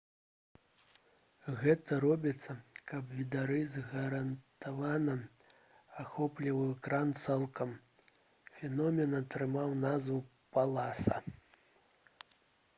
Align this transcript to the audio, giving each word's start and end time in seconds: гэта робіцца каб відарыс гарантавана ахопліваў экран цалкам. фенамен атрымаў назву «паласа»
гэта 1.57 1.97
робіцца 2.05 2.55
каб 2.91 3.11
відарыс 3.17 3.75
гарантавана 3.91 5.15
ахопліваў 6.05 6.71
экран 6.77 7.13
цалкам. 7.27 7.77
фенамен 8.55 9.15
атрымаў 9.21 9.77
назву 9.85 10.17
«паласа» 10.57 11.21